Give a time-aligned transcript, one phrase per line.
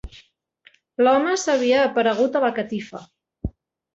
[1.07, 3.03] L'home s'havia aparegut a la catifa.